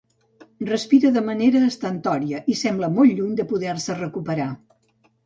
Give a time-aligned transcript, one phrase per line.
[0.69, 4.49] Respira de manera estentòria i sembla molt lluny de poder-se recuperar.